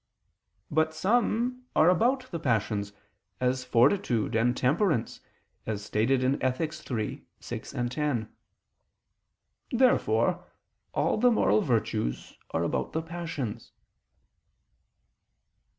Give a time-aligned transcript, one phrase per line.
[0.71, 2.91] But some are about the passions,
[3.39, 5.19] as fortitude and temperance,
[5.67, 6.73] as stated in Ethic.
[6.89, 8.27] iii, 6, 10.
[9.69, 10.43] Therefore
[10.91, 13.73] all the moral virtues are about the passions.